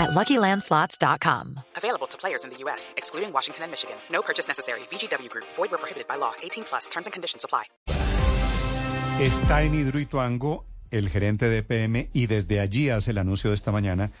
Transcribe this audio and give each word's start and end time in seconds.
at 0.00 0.10
LuckyLandSlots.com. 0.10 1.60
Available 1.76 2.08
to 2.08 2.18
players 2.18 2.44
in 2.44 2.50
the 2.50 2.56
U.S., 2.64 2.94
excluding 2.96 3.32
Washington 3.32 3.64
and 3.64 3.70
Michigan. 3.70 3.96
No 4.10 4.22
purchase 4.22 4.48
necessary. 4.48 4.80
VGW 4.90 5.28
Group. 5.28 5.46
Void 5.56 5.70
where 5.70 5.78
prohibited 5.78 6.08
by 6.08 6.16
law. 6.16 6.32
18 6.42 6.64
plus. 6.64 6.88
Terms 6.88 7.06
and 7.06 7.12
conditions 7.12 7.44
apply. 7.44 7.64
Está 9.20 9.62
en 9.64 9.74
Hidroituango 9.74 10.64
el 10.90 11.10
gerente 11.10 11.48
de 11.48 11.58
EPM 11.58 12.08
y 12.14 12.26
desde 12.26 12.58
allí 12.58 12.88
hace 12.88 13.10
el 13.10 13.18
anuncio 13.18 13.50
de 13.50 13.54
esta 13.54 13.70
mañana 13.70 14.12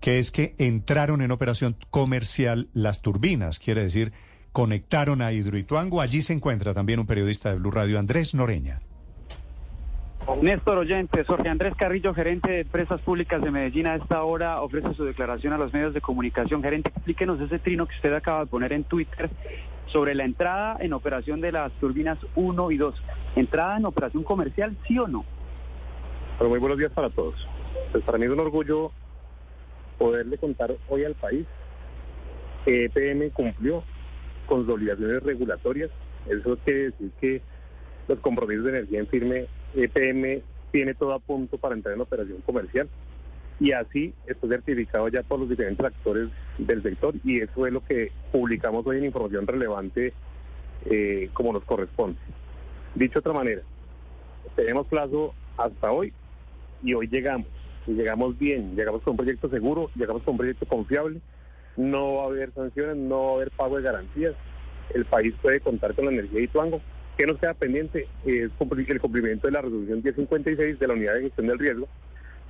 que 0.00 0.18
es 0.18 0.30
que 0.30 0.54
entraron 0.58 1.22
en 1.22 1.30
operación 1.30 1.76
comercial 1.90 2.68
las 2.72 3.02
turbinas, 3.02 3.58
quiere 3.58 3.82
decir, 3.82 4.12
conectaron 4.52 5.22
a 5.22 5.32
Hidroituango. 5.32 6.00
Allí 6.00 6.22
se 6.22 6.32
encuentra 6.32 6.74
también 6.74 7.00
un 7.00 7.06
periodista 7.06 7.50
de 7.50 7.56
Blue 7.56 7.70
Radio, 7.70 7.98
Andrés 7.98 8.34
Noreña. 8.34 8.80
Néstor 10.36 10.78
Oyentes, 10.78 11.26
Jorge 11.26 11.48
Andrés 11.48 11.74
Carrillo, 11.74 12.12
gerente 12.12 12.50
de 12.50 12.60
Empresas 12.60 13.00
Públicas 13.00 13.42
de 13.42 13.50
Medellín, 13.50 13.86
a 13.86 13.96
esta 13.96 14.22
hora 14.22 14.60
ofrece 14.60 14.92
su 14.94 15.04
declaración 15.04 15.52
a 15.54 15.58
los 15.58 15.72
medios 15.72 15.94
de 15.94 16.00
comunicación. 16.00 16.62
Gerente, 16.62 16.90
explíquenos 16.94 17.40
ese 17.40 17.58
trino 17.58 17.86
que 17.86 17.96
usted 17.96 18.12
acaba 18.12 18.40
de 18.40 18.46
poner 18.46 18.72
en 18.74 18.84
Twitter 18.84 19.30
sobre 19.86 20.14
la 20.14 20.24
entrada 20.24 20.76
en 20.80 20.92
operación 20.92 21.40
de 21.40 21.50
las 21.50 21.72
turbinas 21.80 22.18
1 22.36 22.70
y 22.70 22.76
2. 22.76 22.94
¿Entrada 23.36 23.78
en 23.78 23.86
operación 23.86 24.22
comercial, 24.22 24.76
sí 24.86 24.98
o 24.98 25.08
no? 25.08 25.24
Bueno, 26.36 26.50
muy 26.50 26.58
buenos 26.58 26.78
días 26.78 26.92
para 26.92 27.08
todos. 27.08 27.34
Pues 27.90 28.04
para 28.04 28.18
mí 28.18 28.26
es 28.26 28.30
un 28.30 28.40
orgullo 28.40 28.92
poderle 29.96 30.36
contar 30.36 30.72
hoy 30.88 31.04
al 31.04 31.14
país 31.14 31.46
que 32.64 32.84
EPM 32.84 33.30
cumplió 33.30 33.82
con 34.46 34.66
sus 34.66 34.74
obligaciones 34.74 35.22
regulatorias. 35.22 35.90
Eso 36.28 36.58
quiere 36.64 36.90
decir 36.90 37.10
que 37.18 37.42
los 38.06 38.20
compromisos 38.20 38.64
de 38.64 38.70
energía 38.70 39.00
en 39.00 39.06
firme 39.08 39.46
EPM 39.74 40.42
tiene 40.70 40.94
todo 40.94 41.14
a 41.14 41.18
punto 41.18 41.58
para 41.58 41.74
entrar 41.74 41.94
en 41.94 42.00
operación 42.00 42.40
comercial. 42.44 42.88
Y 43.60 43.72
así 43.72 44.14
está 44.26 44.46
certificado 44.46 45.08
ya 45.08 45.22
por 45.22 45.40
los 45.40 45.48
diferentes 45.48 45.84
actores 45.84 46.28
del 46.58 46.82
sector 46.82 47.14
y 47.24 47.40
eso 47.40 47.66
es 47.66 47.72
lo 47.72 47.84
que 47.84 48.12
publicamos 48.30 48.86
hoy 48.86 48.98
en 48.98 49.06
información 49.06 49.46
relevante 49.46 50.12
eh, 50.84 51.28
como 51.32 51.52
nos 51.52 51.64
corresponde. 51.64 52.18
Dicho 52.94 53.14
de 53.14 53.18
otra 53.18 53.32
manera, 53.32 53.62
tenemos 54.54 54.86
plazo 54.86 55.34
hasta 55.56 55.90
hoy 55.90 56.12
y 56.84 56.94
hoy 56.94 57.08
llegamos, 57.08 57.48
y 57.86 57.92
llegamos 57.92 58.38
bien, 58.38 58.76
llegamos 58.76 59.02
con 59.02 59.12
un 59.12 59.16
proyecto 59.16 59.48
seguro, 59.50 59.90
llegamos 59.96 60.22
con 60.22 60.34
un 60.34 60.38
proyecto 60.38 60.66
confiable, 60.66 61.20
no 61.76 62.14
va 62.14 62.22
a 62.22 62.26
haber 62.26 62.52
sanciones, 62.52 62.96
no 62.96 63.24
va 63.24 63.30
a 63.30 63.34
haber 63.34 63.50
pago 63.50 63.76
de 63.76 63.82
garantías, 63.82 64.34
el 64.94 65.04
país 65.04 65.34
puede 65.42 65.60
contar 65.60 65.94
con 65.94 66.04
la 66.04 66.12
energía 66.12 66.38
de 66.38 66.44
Ituango 66.44 66.80
¿Qué 67.18 67.26
nos 67.26 67.36
queda 67.38 67.52
pendiente? 67.52 68.06
Es 68.24 68.48
el 68.60 69.00
cumplimiento 69.00 69.48
de 69.48 69.52
la 69.52 69.60
resolución 69.60 70.02
1056 70.04 70.78
de 70.78 70.86
la 70.86 70.94
unidad 70.94 71.14
de 71.14 71.22
gestión 71.22 71.48
del 71.48 71.58
riesgo, 71.58 71.88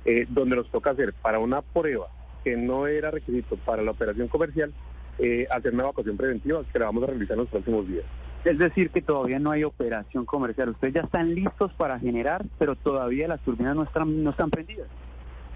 eh, 0.05 0.27
donde 0.29 0.57
nos 0.57 0.69
toca 0.69 0.91
hacer 0.91 1.11
para 1.11 1.39
una 1.39 1.63
prueba 1.63 2.07
que 2.43 2.55
no 2.55 2.85
era 2.85 3.09
requisito 3.09 3.57
para 3.57 3.81
la 3.81 3.89
operación 3.89 4.27
comercial, 4.27 4.71
eh, 5.17 5.47
hacer 5.49 5.73
una 5.73 5.85
evacuación 5.85 6.17
preventiva 6.17 6.63
que 6.71 6.77
la 6.77 6.85
vamos 6.85 7.01
a 7.01 7.07
realizar 7.07 7.33
en 7.33 7.39
los 7.39 7.49
próximos 7.49 7.87
días. 7.87 8.05
Es 8.45 8.59
decir, 8.59 8.91
que 8.91 9.01
todavía 9.01 9.39
no 9.39 9.49
hay 9.49 9.63
operación 9.63 10.25
comercial. 10.25 10.69
Ustedes 10.69 10.93
ya 10.93 11.01
están 11.01 11.33
listos 11.33 11.73
para 11.73 11.97
generar, 11.97 12.45
pero 12.59 12.75
todavía 12.75 13.27
las 13.27 13.41
turbinas 13.41 13.75
no 13.75 13.81
están, 13.81 14.23
no 14.23 14.29
están 14.29 14.51
prendidas. 14.51 14.87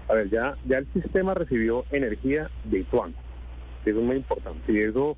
A 0.08 0.14
ver, 0.14 0.28
ya, 0.28 0.56
ya 0.66 0.78
el 0.78 0.92
sistema 0.92 1.34
recibió 1.34 1.84
energía 1.92 2.50
de 2.64 2.80
Ituán. 2.80 3.14
Eso 3.84 4.00
es 4.00 4.04
muy 4.04 4.16
importante. 4.16 4.72
Y 4.72 4.80
eso 4.80 5.16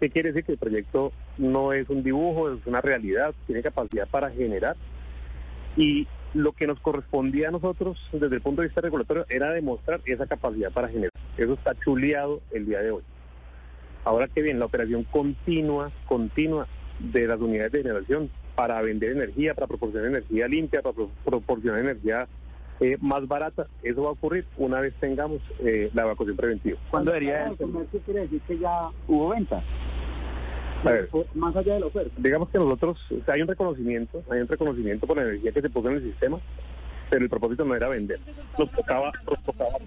¿Qué 0.00 0.10
quiere 0.10 0.30
decir? 0.30 0.44
Que 0.44 0.52
el 0.52 0.58
proyecto 0.58 1.12
no 1.38 1.72
es 1.72 1.88
un 1.88 2.02
dibujo, 2.02 2.52
es 2.52 2.66
una 2.66 2.80
realidad, 2.80 3.34
tiene 3.46 3.62
capacidad 3.62 4.06
para 4.08 4.30
generar. 4.30 4.76
Y 5.76 6.06
lo 6.34 6.52
que 6.52 6.66
nos 6.66 6.78
correspondía 6.80 7.48
a 7.48 7.50
nosotros 7.50 7.98
desde 8.12 8.36
el 8.36 8.42
punto 8.42 8.60
de 8.60 8.68
vista 8.68 8.82
regulatorio 8.82 9.24
era 9.28 9.50
demostrar 9.52 10.00
esa 10.04 10.26
capacidad 10.26 10.70
para 10.70 10.88
generar. 10.88 11.12
Eso 11.36 11.54
está 11.54 11.74
chuleado 11.82 12.42
el 12.52 12.66
día 12.66 12.80
de 12.80 12.90
hoy. 12.90 13.02
Ahora 14.04 14.28
que 14.28 14.42
bien, 14.42 14.58
la 14.58 14.66
operación 14.66 15.04
continua, 15.04 15.90
continua 16.06 16.68
de 16.98 17.26
las 17.26 17.40
unidades 17.40 17.72
de 17.72 17.82
generación 17.82 18.30
para 18.54 18.80
vender 18.80 19.12
energía, 19.12 19.54
para 19.54 19.66
proporcionar 19.66 20.08
energía 20.08 20.46
limpia, 20.46 20.82
para 20.82 20.94
proporcionar 21.24 21.80
energía 21.80 22.28
eh, 22.80 22.96
más 23.00 23.26
barata. 23.26 23.66
Eso 23.82 24.02
va 24.02 24.10
a 24.10 24.12
ocurrir 24.12 24.46
una 24.58 24.80
vez 24.80 24.94
tengamos 25.00 25.40
eh, 25.60 25.90
la 25.94 26.02
evacuación 26.02 26.36
preventiva. 26.36 26.78
¿Cuándo 26.90 27.10
debería 27.10 27.46
eso? 27.46 27.86
quiere 28.04 28.20
decir 28.20 28.40
que 28.42 28.58
ya 28.58 28.90
hubo 29.08 29.30
venta? 29.30 29.62
Más 31.34 31.56
allá 31.56 31.74
de 31.74 31.80
la 31.80 31.86
oferta. 31.86 32.12
Digamos 32.16 32.48
que 32.50 32.58
nosotros, 32.58 32.98
hay 33.26 33.42
un 33.42 33.48
reconocimiento, 33.48 34.22
hay 34.30 34.40
un 34.40 34.48
reconocimiento 34.48 35.06
por 35.06 35.16
la 35.16 35.24
energía 35.24 35.52
que 35.52 35.62
se 35.62 35.70
puso 35.70 35.90
en 35.90 35.96
el 35.96 36.02
sistema, 36.02 36.38
pero 37.10 37.22
el 37.22 37.30
propósito 37.30 37.64
no 37.64 37.74
era 37.74 37.88
vender. 37.88 38.20
Nos 38.58 38.70
tocaba, 38.72 39.12
nos 39.30 39.42
tocaba. 39.44 39.78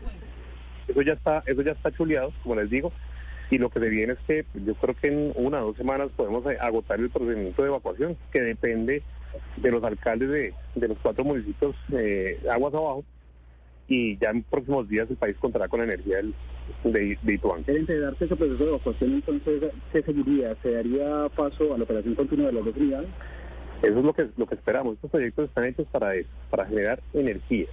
Eso 0.88 1.02
ya 1.02 1.14
está, 1.14 1.44
eso 1.46 1.62
ya 1.62 1.72
está 1.72 1.92
chuleado, 1.92 2.34
como 2.44 2.56
les 2.56 2.70
digo, 2.70 2.92
y 3.52 3.58
lo 3.58 3.70
que 3.70 3.80
se 3.80 3.90
viene 3.90 4.14
es 4.14 4.20
que 4.28 4.46
yo 4.66 4.76
creo 4.76 4.96
que 4.96 5.08
en 5.08 5.34
una 5.36 5.62
o 5.62 5.68
dos 5.68 5.78
semanas 5.78 6.10
podemos 6.16 6.44
agotar 6.60 7.00
el 7.00 7.10
procedimiento 7.10 7.62
de 7.62 7.70
evacuación, 7.70 8.18
que 8.31 8.42
depende 8.42 9.04
de 9.58 9.72
los 9.72 9.84
alcaldes 9.84 10.30
de, 10.30 10.54
de 10.76 10.88
los 10.88 10.98
cuatro 11.00 11.24
municipios 11.24 11.76
eh, 11.92 12.40
aguas 12.50 12.74
abajo 12.74 13.04
y 13.90 14.18
ya 14.18 14.30
en 14.30 14.44
próximos 14.44 14.88
días 14.88 15.10
el 15.10 15.18
país 15.18 15.36
contará 15.40 15.68
con 15.68 15.80
la 15.80 15.86
energía 15.86 16.18
del, 16.18 16.34
de, 16.84 17.18
de 17.22 17.34
Ituán. 17.34 17.64
¿El 17.68 17.80
integrarse 17.80 18.26
ese 18.26 18.36
proceso 18.36 18.64
de 18.64 18.70
evacuación 18.70 19.14
entonces 19.14 19.64
qué 19.92 20.04
seguiría? 20.04 20.56
¿Se 20.62 20.72
daría 20.72 21.28
paso 21.36 21.74
a 21.74 21.78
la 21.78 21.84
operación 21.84 22.16
continua 22.16 22.48
de 22.48 22.54
las 22.54 22.66
dos 22.66 22.76
unidades? 22.78 23.10
Eso 23.82 24.00
es 24.00 24.06
lo 24.06 24.14
que, 24.14 24.28
lo 24.38 24.46
que 24.46 24.56
esperamos. 24.56 24.96
Estos 24.96 25.10
proyectos 25.10 25.50
están 25.50 25.66
hechos 25.66 25.88
para 25.92 26.14
eso, 26.16 26.30
para 26.50 26.66
generar 26.66 27.02
energía. 27.14 27.66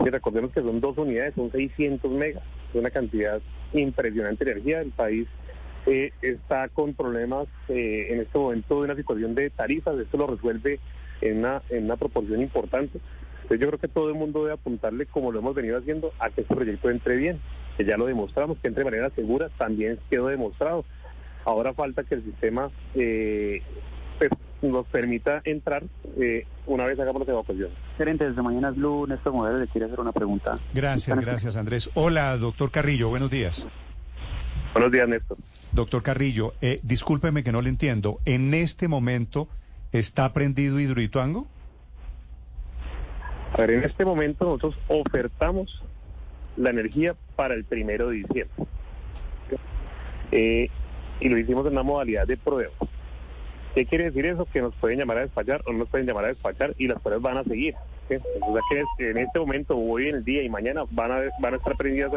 Y 0.00 0.08
recordemos 0.08 0.52
que 0.52 0.60
son 0.60 0.80
dos 0.80 0.96
unidades, 0.96 1.34
son 1.34 1.52
600 1.52 2.10
megas, 2.12 2.42
es 2.70 2.80
una 2.80 2.90
cantidad 2.90 3.40
impresionante 3.72 4.44
de 4.44 4.52
energía. 4.52 4.80
El 4.80 4.90
país 4.90 5.28
eh, 5.86 6.12
está 6.22 6.68
con 6.68 6.94
problemas 6.94 7.46
eh, 7.68 8.08
en 8.10 8.20
este 8.20 8.38
momento 8.38 8.78
de 8.78 8.84
una 8.84 8.96
situación 8.96 9.34
de 9.34 9.50
tarifas, 9.50 9.98
esto 9.98 10.16
lo 10.16 10.28
resuelve 10.28 10.80
en 11.20 11.38
una, 11.38 11.62
en 11.68 11.84
una 11.84 11.96
proporción 11.96 12.40
importante. 12.40 13.00
Entonces 13.52 13.66
yo 13.66 13.68
creo 13.68 13.80
que 13.80 13.88
todo 13.88 14.08
el 14.08 14.14
mundo 14.14 14.44
debe 14.44 14.54
apuntarle, 14.54 15.04
como 15.04 15.30
lo 15.30 15.40
hemos 15.40 15.54
venido 15.54 15.76
haciendo, 15.76 16.12
a 16.18 16.30
que 16.30 16.40
este 16.40 16.54
proyecto 16.54 16.88
entre 16.88 17.16
bien, 17.16 17.38
que 17.76 17.84
ya 17.84 17.98
lo 17.98 18.06
demostramos, 18.06 18.56
que 18.58 18.68
entre 18.68 18.82
de 18.82 18.90
manera 18.90 19.10
segura, 19.10 19.50
también 19.58 19.98
quedó 20.10 20.28
demostrado. 20.28 20.86
Ahora 21.44 21.74
falta 21.74 22.02
que 22.02 22.14
el 22.14 22.24
sistema 22.24 22.70
eh, 22.94 23.60
pues, 24.18 24.30
nos 24.62 24.86
permita 24.86 25.42
entrar 25.44 25.82
una 26.66 26.84
vez 26.86 26.98
hagamos 26.98 27.26
la 27.26 27.32
evacuación. 27.34 27.68
Gerente, 27.98 28.26
desde 28.26 28.40
Mañana 28.40 28.70
Blue, 28.70 29.06
Néstor 29.06 29.34
Modelo 29.34 29.58
le 29.58 29.66
quiere 29.66 29.86
hacer 29.86 30.00
una 30.00 30.12
pregunta. 30.12 30.58
Gracias, 30.72 31.20
gracias 31.20 31.56
Andrés. 31.56 31.90
Hola, 31.92 32.36
doctor 32.38 32.70
Carrillo, 32.70 33.10
buenos 33.10 33.30
días. 33.30 33.66
Buenos 34.72 34.90
días, 34.90 35.06
Néstor. 35.06 35.36
Doctor 35.72 36.02
Carrillo, 36.02 36.54
eh, 36.62 36.80
discúlpeme 36.82 37.44
que 37.44 37.52
no 37.52 37.60
le 37.60 37.68
entiendo. 37.68 38.20
¿En 38.24 38.54
este 38.54 38.88
momento 38.88 39.48
está 39.92 40.32
prendido 40.32 40.80
Hidroituango? 40.80 41.46
A 43.52 43.58
ver, 43.58 43.70
en 43.70 43.84
este 43.84 44.04
momento 44.04 44.44
nosotros 44.44 44.76
ofertamos 44.88 45.82
la 46.56 46.70
energía 46.70 47.14
para 47.36 47.54
el 47.54 47.64
primero 47.64 48.08
de 48.08 48.16
diciembre. 48.16 48.66
Eh, 50.30 50.68
y 51.20 51.28
lo 51.28 51.38
hicimos 51.38 51.66
en 51.66 51.72
una 51.72 51.82
modalidad 51.82 52.26
de 52.26 52.36
prueba. 52.36 52.72
¿Qué 53.74 53.86
quiere 53.86 54.04
decir 54.04 54.26
eso? 54.26 54.46
Que 54.46 54.60
nos 54.60 54.74
pueden 54.74 54.98
llamar 54.98 55.18
a 55.18 55.20
despachar 55.22 55.62
o 55.66 55.72
no 55.72 55.78
nos 55.78 55.88
pueden 55.88 56.06
llamar 56.06 56.24
a 56.24 56.28
despachar 56.28 56.74
y 56.78 56.88
las 56.88 57.00
pruebas 57.00 57.22
van 57.22 57.38
a 57.38 57.44
seguir. 57.44 57.74
O 58.40 58.52
sea 58.52 58.62
que 58.98 59.10
en 59.10 59.18
este 59.18 59.38
momento, 59.38 59.76
hoy 59.76 60.08
en 60.08 60.16
el 60.16 60.24
día 60.24 60.42
y 60.42 60.48
mañana 60.48 60.82
van 60.90 61.12
a, 61.12 61.20
van 61.40 61.54
a 61.54 61.56
estar 61.56 61.76
prendidas 61.76 62.10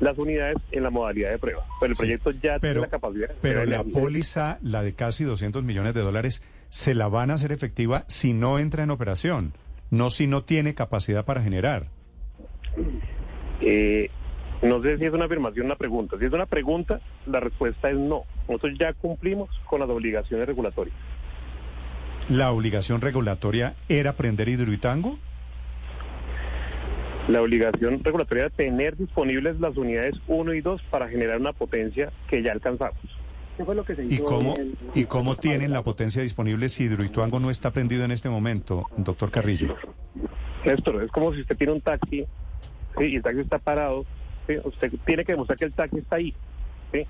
las 0.00 0.18
unidades 0.18 0.56
en 0.70 0.82
la 0.82 0.90
modalidad 0.90 1.30
de 1.30 1.38
prueba. 1.38 1.64
Pero 1.80 1.92
el 1.92 1.96
proyecto 1.96 2.30
ya 2.30 2.58
tiene 2.58 2.80
la 2.80 2.88
capacidad. 2.88 3.30
Pero 3.40 3.64
la 3.64 3.82
póliza, 3.82 4.58
la 4.62 4.82
de 4.82 4.94
casi 4.94 5.24
200 5.24 5.64
millones 5.64 5.94
de 5.94 6.00
dólares, 6.00 6.44
se 6.68 6.94
la 6.94 7.08
van 7.08 7.30
a 7.30 7.34
hacer 7.34 7.52
efectiva 7.52 8.04
si 8.08 8.32
no 8.32 8.58
entra 8.58 8.82
en 8.82 8.90
operación, 8.90 9.52
no 9.94 10.10
si 10.10 10.26
no 10.26 10.42
tiene 10.42 10.74
capacidad 10.74 11.24
para 11.24 11.42
generar. 11.42 11.86
Eh, 13.60 14.10
no 14.62 14.82
sé 14.82 14.98
si 14.98 15.04
es 15.04 15.12
una 15.12 15.26
afirmación 15.26 15.64
o 15.64 15.66
una 15.66 15.76
pregunta. 15.76 16.16
Si 16.18 16.24
es 16.24 16.32
una 16.32 16.46
pregunta, 16.46 17.00
la 17.26 17.40
respuesta 17.40 17.90
es 17.90 17.96
no. 17.96 18.24
Nosotros 18.48 18.76
ya 18.78 18.92
cumplimos 18.92 19.48
con 19.66 19.80
las 19.80 19.88
obligaciones 19.88 20.46
regulatorias. 20.46 20.96
¿La 22.28 22.50
obligación 22.52 23.00
regulatoria 23.00 23.74
era 23.88 24.14
prender 24.14 24.48
Hidroitango? 24.48 25.18
la 27.28 27.40
obligación 27.40 28.04
regulatoria 28.04 28.44
de 28.44 28.50
tener 28.50 28.98
disponibles 28.98 29.58
las 29.58 29.76
unidades 29.78 30.14
1 30.26 30.52
y 30.54 30.60
2 30.60 30.82
para 30.90 31.08
generar 31.08 31.40
una 31.40 31.54
potencia 31.54 32.12
que 32.28 32.42
ya 32.42 32.52
alcanzamos. 32.52 33.00
¿Qué 33.56 33.64
fue 33.64 33.74
lo 33.74 33.84
que 33.84 33.94
se 33.94 34.04
¿Y 34.04 34.18
cómo, 34.18 34.56
¿Y 34.94 35.04
cómo 35.04 35.36
tienen 35.36 35.72
la 35.72 35.82
potencia 35.82 36.22
disponible 36.22 36.68
si 36.68 36.84
Hidroituango 36.84 37.38
no 37.38 37.50
está 37.50 37.70
prendido 37.70 38.04
en 38.04 38.10
este 38.10 38.28
momento, 38.28 38.86
doctor 38.96 39.30
Carrillo? 39.30 39.76
Néstor, 40.64 41.02
es 41.04 41.10
como 41.12 41.32
si 41.32 41.42
usted 41.42 41.56
tiene 41.56 41.72
un 41.72 41.80
taxi 41.80 42.24
¿sí? 42.98 43.04
y 43.04 43.16
el 43.16 43.22
taxi 43.22 43.40
está 43.40 43.58
parado. 43.58 44.04
¿sí? 44.46 44.54
Usted 44.64 44.92
tiene 45.04 45.24
que 45.24 45.32
demostrar 45.32 45.58
que 45.58 45.66
el 45.66 45.72
taxi 45.72 45.98
está 45.98 46.16
ahí. 46.16 46.34
¿sí? 46.92 47.06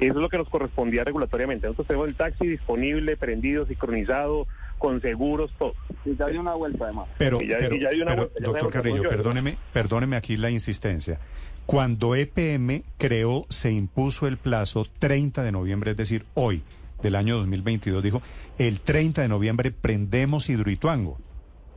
Eso 0.00 0.10
es 0.12 0.16
lo 0.16 0.28
que 0.28 0.38
nos 0.38 0.48
correspondía 0.48 1.02
regulatoriamente. 1.04 1.66
Nosotros 1.66 1.86
tenemos 1.88 2.08
el 2.08 2.14
taxi 2.14 2.46
disponible, 2.46 3.16
prendido, 3.16 3.66
sincronizado, 3.66 4.46
con 4.78 5.00
seguros, 5.00 5.50
todo. 5.58 5.74
Y 6.04 6.14
ya 6.16 6.26
dio 6.28 6.40
una 6.40 6.54
vuelta 6.54 6.84
además. 6.84 7.08
Pero, 7.18 7.40
Y 7.42 7.48
ya- 7.48 7.58
pero- 7.58 7.74
y 7.74 7.80
ya 7.80 7.88
hay 7.88 8.00
una 8.00 8.10
pero, 8.12 8.22
vuelta, 8.28 8.40
ya 8.40 8.46
doctor 8.46 8.70
Carrillo, 8.70 9.02
perdóneme, 9.08 9.58
perdóneme 9.72 10.16
aquí 10.16 10.36
la 10.36 10.50
insistencia. 10.50 11.18
Cuando 11.66 12.14
EPM 12.14 12.84
creó, 12.96 13.44
se 13.48 13.70
impuso 13.72 14.26
el 14.28 14.38
plazo 14.38 14.86
30 15.00 15.42
de 15.42 15.52
noviembre, 15.52 15.90
es 15.90 15.96
decir, 15.96 16.24
hoy 16.34 16.62
del 17.02 17.14
año 17.16 17.36
2022, 17.38 18.02
dijo, 18.02 18.22
el 18.58 18.80
30 18.80 19.22
de 19.22 19.28
noviembre 19.28 19.70
prendemos 19.72 20.48
Hidroituango. 20.48 21.18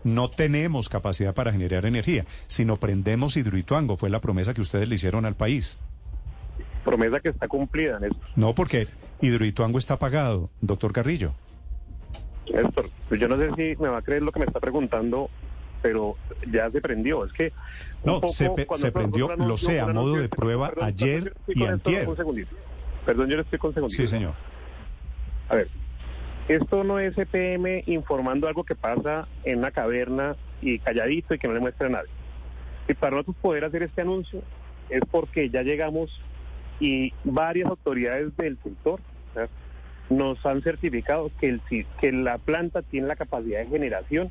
No 0.04 0.30
tenemos 0.30 0.90
capacidad 0.90 1.34
para 1.34 1.52
generar 1.52 1.86
energía, 1.86 2.26
sino 2.48 2.78
prendemos 2.78 3.36
Hidroituango. 3.38 3.98
Fue 3.98 4.10
la 4.10 4.22
promesa 4.22 4.54
que 4.54 4.62
ustedes 4.62 4.88
le 4.88 4.96
hicieron 4.96 5.26
al 5.26 5.36
país. 5.36 5.78
Promesa 6.84 7.20
que 7.20 7.30
está 7.30 7.48
cumplida, 7.48 8.00
Néstor. 8.00 8.22
No, 8.36 8.56
porque 8.56 8.88
Hidroituango 9.22 9.78
está 9.80 9.98
pagado, 10.00 10.50
doctor 10.62 10.92
Carrillo. 10.94 11.34
Néstor, 12.52 12.90
pues 13.08 13.20
yo 13.20 13.28
no 13.28 13.38
sé 13.38 13.50
si 13.56 13.82
me 13.82 13.90
va 13.90 14.00
a 14.00 14.02
creer 14.02 14.24
lo 14.24 14.32
que 14.32 14.40
me 14.40 14.46
está 14.46 14.60
preguntando, 14.60 15.30
pero 15.82 16.16
ya 16.52 16.70
se 16.72 16.82
prendió. 16.82 17.24
Es 17.26 17.34
que. 17.34 17.54
No, 18.04 18.16
poco 18.20 18.30
se 18.78 18.92
pe- 18.92 18.92
prendió, 18.92 19.36
lo 19.36 19.58
sé, 19.58 19.80
a 19.80 19.88
modo 19.88 20.16
de 20.16 20.28
prueba 20.30 20.70
perdón, 20.70 20.86
ayer 20.86 21.34
y 21.48 21.52
esto 21.64 21.68
antier. 21.74 22.10
Un 22.10 22.18
segundito. 22.18 22.56
Perdón, 23.06 23.30
yo 23.30 23.36
le 23.38 23.42
estoy 23.44 23.60
con 23.60 23.74
segundito. 23.74 24.02
Sí, 24.02 24.08
señor. 24.08 24.34
A 25.50 25.56
ver, 25.56 25.70
esto 26.48 26.84
no 26.84 27.00
es 27.00 27.18
EPM 27.18 27.84
informando 27.86 28.48
algo 28.48 28.64
que 28.64 28.76
pasa 28.76 29.28
en 29.44 29.60
una 29.60 29.72
caverna 29.72 30.36
y 30.62 30.80
calladito 30.80 31.34
y 31.36 31.40
que 31.40 31.48
no 31.48 31.54
le 31.54 31.60
muestra 31.60 31.88
a 31.88 31.92
nadie. 31.92 32.10
Y 32.88 32.94
para 32.96 33.12
nosotros 33.12 33.36
poder 33.42 33.66
hacer 33.66 33.84
este 33.84 34.02
anuncio 34.02 34.42
es 34.90 35.02
porque 35.10 35.50
ya 35.50 35.62
llegamos 35.62 36.10
y 36.82 37.14
varias 37.24 37.70
autoridades 37.70 38.36
del 38.36 38.58
sector 38.62 39.00
¿verdad? 39.34 39.50
nos 40.10 40.46
han 40.46 40.62
certificado 40.62 41.32
que, 41.40 41.48
el, 41.48 41.62
que 42.00 42.12
la 42.12 42.38
planta 42.40 42.82
tiene 42.82 43.08
la 43.08 43.16
capacidad 43.16 43.60
de 43.60 43.68
generación 43.68 44.30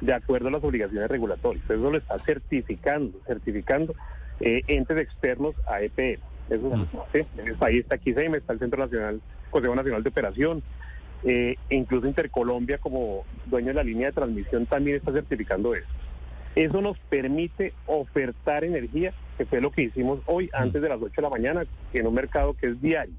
de 0.00 0.14
acuerdo 0.14 0.48
a 0.48 0.52
las 0.52 0.64
obligaciones 0.64 1.08
regulatorias. 1.08 1.62
Eso 1.64 1.90
lo 1.90 1.96
está 1.96 2.18
certificando, 2.18 3.18
certificando 3.26 3.94
eh, 4.40 4.62
entes 4.66 4.98
externos 4.98 5.54
a 5.68 5.82
EPM. 5.82 6.18
Eso, 6.48 6.88
¿sí? 7.12 7.20
Ahí 7.60 7.78
está 7.78 7.96
XEM, 7.98 8.34
está 8.34 8.54
el 8.54 8.58
Centro 8.58 8.80
Nacional, 8.80 9.20
Consejo 9.50 9.76
Nacional 9.76 10.02
de 10.02 10.08
Operación, 10.08 10.62
eh, 11.22 11.54
e 11.68 11.76
incluso 11.76 12.08
Intercolombia 12.08 12.78
como 12.78 13.24
dueño 13.46 13.68
de 13.68 13.74
la 13.74 13.84
línea 13.84 14.06
de 14.08 14.14
transmisión 14.14 14.66
también 14.66 14.96
está 14.96 15.12
certificando 15.12 15.74
eso. 15.74 15.86
Eso 16.54 16.80
nos 16.80 16.98
permite 17.08 17.72
ofertar 17.86 18.64
energía, 18.64 19.12
que 19.38 19.46
fue 19.46 19.60
lo 19.60 19.70
que 19.70 19.82
hicimos 19.82 20.20
hoy 20.26 20.50
antes 20.52 20.82
de 20.82 20.88
las 20.88 21.00
8 21.00 21.12
de 21.16 21.22
la 21.22 21.30
mañana, 21.30 21.64
en 21.92 22.06
un 22.06 22.14
mercado 22.14 22.54
que 22.54 22.68
es 22.68 22.80
diario. 22.80 23.14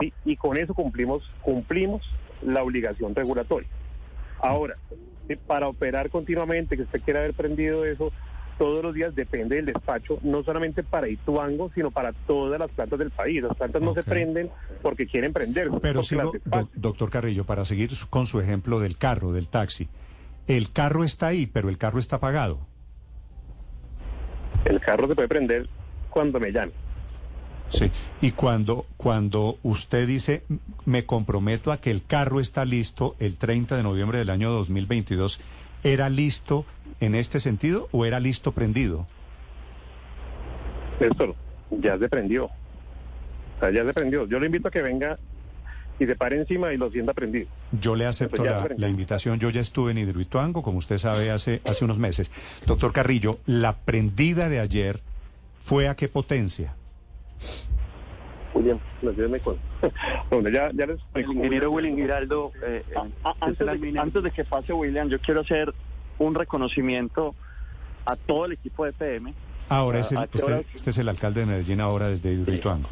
¿sí? 0.00 0.12
Y 0.24 0.36
con 0.36 0.56
eso 0.56 0.74
cumplimos, 0.74 1.30
cumplimos 1.42 2.02
la 2.42 2.62
obligación 2.62 3.14
regulatoria. 3.14 3.68
Ahora, 4.40 4.76
¿sí? 5.28 5.36
para 5.36 5.68
operar 5.68 6.10
continuamente, 6.10 6.76
que 6.76 6.82
usted 6.82 7.02
quiera 7.02 7.20
haber 7.20 7.34
prendido 7.34 7.84
eso 7.84 8.12
todos 8.58 8.82
los 8.82 8.94
días, 8.94 9.14
depende 9.14 9.56
del 9.56 9.66
despacho, 9.66 10.18
no 10.22 10.42
solamente 10.42 10.82
para 10.82 11.08
Ituango, 11.08 11.70
sino 11.74 11.90
para 11.90 12.12
todas 12.12 12.58
las 12.58 12.70
plantas 12.70 12.98
del 12.98 13.10
país. 13.10 13.42
Las 13.42 13.56
plantas 13.56 13.82
no 13.82 13.94
se 13.94 14.04
prenden 14.04 14.50
porque 14.82 15.06
quieren 15.06 15.32
prenderse, 15.32 15.78
Pero 15.80 16.02
sigo, 16.02 16.32
doctor 16.74 17.10
Carrillo, 17.10 17.44
para 17.44 17.64
seguir 17.64 17.90
con 18.10 18.26
su 18.26 18.40
ejemplo 18.40 18.80
del 18.80 18.96
carro, 18.96 19.32
del 19.32 19.48
taxi. 19.48 19.88
El 20.46 20.70
carro 20.72 21.04
está 21.04 21.28
ahí, 21.28 21.46
pero 21.46 21.68
el 21.68 21.78
carro 21.78 21.98
está 21.98 22.20
pagado. 22.20 22.58
El 24.64 24.80
carro 24.80 25.08
se 25.08 25.14
puede 25.14 25.28
prender 25.28 25.68
cuando 26.10 26.38
me 26.40 26.52
llame. 26.52 26.72
Sí. 27.70 27.90
Y 28.20 28.32
cuando, 28.32 28.86
cuando 28.96 29.58
usted 29.62 30.06
dice, 30.06 30.44
"M- 30.48 30.60
me 30.84 31.06
comprometo 31.06 31.72
a 31.72 31.78
que 31.80 31.90
el 31.90 32.04
carro 32.04 32.40
está 32.40 32.64
listo 32.64 33.16
el 33.18 33.36
30 33.36 33.76
de 33.76 33.82
noviembre 33.82 34.18
del 34.18 34.30
año 34.30 34.50
2022, 34.50 35.40
¿era 35.82 36.08
listo 36.08 36.66
en 37.00 37.14
este 37.14 37.40
sentido 37.40 37.88
o 37.90 38.04
era 38.04 38.20
listo 38.20 38.52
prendido? 38.52 39.06
Néstor, 41.00 41.34
ya 41.70 41.98
se 41.98 42.08
prendió. 42.08 42.44
O 42.46 43.60
sea, 43.60 43.70
ya 43.70 43.84
se 43.84 43.92
prendió. 43.92 44.26
Yo 44.28 44.38
le 44.38 44.46
invito 44.46 44.68
a 44.68 44.70
que 44.70 44.82
venga 44.82 45.18
y 45.98 46.06
se 46.06 46.16
pare 46.16 46.38
encima 46.38 46.72
y 46.72 46.76
lo 46.76 46.90
sienta 46.90 47.12
prendido. 47.12 47.46
Yo 47.72 47.94
le 47.94 48.06
acepto 48.06 48.42
Pues 48.42 48.78
la, 48.78 48.88
invitación. 48.88 49.38
Yo 49.38 49.50
ya 49.50 49.60
estuve 49.60 49.92
en 49.92 49.98
Hidroituango, 49.98 50.62
como 50.62 50.78
usted 50.78 50.98
sabe, 50.98 51.30
hace, 51.30 51.60
hace 51.64 51.84
unos 51.84 51.98
meses. 51.98 52.32
Doctor 52.66 52.92
Carrillo, 52.92 53.38
la 53.46 53.76
prendida 53.76 54.48
de 54.48 54.60
ayer 54.60 55.00
fue 55.62 55.88
a 55.88 55.94
qué 55.94 56.08
potencia? 56.08 56.74
William. 58.54 58.78
Bueno, 60.30 60.48
ya, 60.48 60.70
ya 60.72 60.86
les. 60.86 60.98
El 61.14 61.30
ingeniero 61.30 61.70
William 61.70 61.94
Giraldo, 61.96 62.52
eh, 62.66 62.82
eh, 62.88 62.94
antes, 63.40 63.58
de, 63.58 63.98
antes 63.98 64.22
de 64.22 64.30
que 64.30 64.44
pase 64.44 64.72
William, 64.72 65.08
yo 65.08 65.18
quiero 65.18 65.42
hacer 65.42 65.74
un 66.18 66.34
reconocimiento 66.34 67.34
a 68.06 68.16
todo 68.16 68.46
el 68.46 68.52
equipo 68.52 68.86
de 68.86 68.92
PM, 68.92 69.34
Ahora 69.68 70.00
es 70.00 70.12
el, 70.12 70.18
¿A 70.18 70.26
qué 70.26 70.38
usted, 70.38 70.66
usted 70.74 70.88
es 70.90 70.98
el 70.98 71.08
alcalde 71.08 71.40
de 71.40 71.46
Medellín 71.46 71.80
ahora 71.80 72.08
desde 72.08 72.32
Hidroituango. 72.32 72.88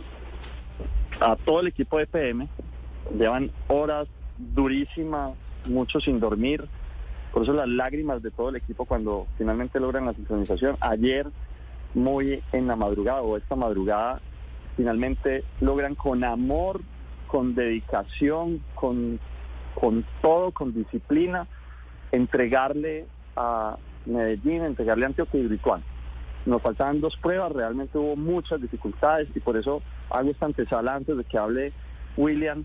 a 1.21 1.37
todo 1.37 1.61
el 1.61 1.69
equipo 1.69 1.99
de 1.99 2.07
PM. 2.07 2.49
Llevan 3.11 3.51
horas 3.69 4.09
durísimas, 4.39 5.33
mucho 5.67 6.01
sin 6.01 6.21
dormir. 6.21 6.69
Por 7.33 7.43
eso 7.43 7.53
las 7.53 7.69
lágrimas 7.69 8.23
de 8.23 8.31
todo 8.31 8.51
el 8.51 8.57
equipo 8.57 8.85
cuando 8.85 9.27
finalmente 9.39 9.81
logran 9.81 10.07
la 10.07 10.15
sincronización. 10.15 10.77
Ayer, 10.81 11.27
muy 11.95 12.43
en 12.53 12.67
la 12.67 12.77
madrugada 12.77 13.23
o 13.23 13.37
esta 13.37 13.57
madrugada, 13.57 14.21
finalmente 14.77 15.45
logran 15.61 15.95
con 15.95 16.25
amor, 16.25 16.81
con 17.27 17.55
dedicación, 17.55 18.63
con, 18.75 19.19
con 19.75 20.05
todo, 20.21 20.51
con 20.53 20.75
disciplina, 20.75 21.47
entregarle 22.11 23.07
a 23.37 23.77
Medellín, 24.05 24.63
entregarle 24.65 25.05
a 25.05 25.09
Antioquia 25.09 25.41
y 25.41 25.45
Hidroituango. 25.45 25.85
Nos 26.45 26.61
faltaban 26.61 27.01
dos 27.01 27.17
pruebas, 27.17 27.53
realmente 27.53 27.97
hubo 27.99 28.17
muchas 28.17 28.61
dificultades 28.61 29.29
y 29.35 29.41
por 29.41 29.57
eso 29.57 29.81
hago 30.11 30.31
esta 30.31 30.47
antesala 30.47 30.95
antes 30.95 31.17
de 31.17 31.25
que 31.25 31.39
hable 31.39 31.73
William, 32.17 32.65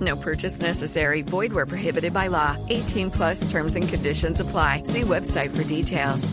No 0.00 0.16
purchase 0.16 0.60
necessary. 0.60 1.22
Void 1.22 1.52
where 1.52 1.66
prohibited 1.66 2.12
by 2.12 2.28
law. 2.28 2.56
18 2.70 3.10
plus 3.10 3.50
terms 3.50 3.76
and 3.76 3.86
conditions 3.88 4.40
apply. 4.40 4.82
See 4.84 5.02
website 5.02 5.50
for 5.50 5.62
details. 5.64 6.32